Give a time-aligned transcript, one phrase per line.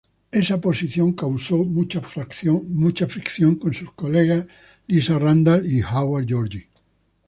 [0.31, 4.47] Esa posición causó mucha fricción con sus colegas
[4.87, 6.65] Lisa Randall y Howard Georgi.